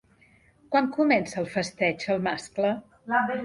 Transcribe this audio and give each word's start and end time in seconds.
Quan 0.75 0.87
comença 0.95 1.39
el 1.43 1.47
festeig 1.57 2.09
el 2.17 2.27
mascle? 2.31 2.77